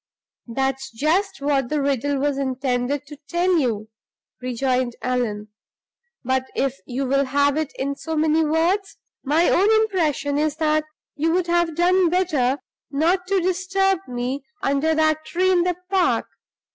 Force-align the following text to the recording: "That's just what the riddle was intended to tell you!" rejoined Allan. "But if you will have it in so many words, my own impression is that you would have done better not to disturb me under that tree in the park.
"That's 0.47 0.89
just 0.89 1.41
what 1.43 1.69
the 1.69 1.79
riddle 1.79 2.17
was 2.17 2.39
intended 2.39 3.05
to 3.05 3.17
tell 3.29 3.59
you!" 3.59 3.89
rejoined 4.41 4.95
Allan. 5.03 5.49
"But 6.23 6.45
if 6.55 6.79
you 6.87 7.05
will 7.05 7.25
have 7.25 7.55
it 7.55 7.71
in 7.77 7.95
so 7.95 8.15
many 8.15 8.43
words, 8.43 8.97
my 9.23 9.47
own 9.47 9.69
impression 9.71 10.39
is 10.39 10.55
that 10.55 10.85
you 11.15 11.31
would 11.33 11.45
have 11.45 11.75
done 11.75 12.09
better 12.09 12.57
not 12.89 13.27
to 13.27 13.41
disturb 13.41 13.99
me 14.07 14.43
under 14.63 14.95
that 14.95 15.23
tree 15.23 15.51
in 15.51 15.61
the 15.61 15.75
park. 15.91 16.25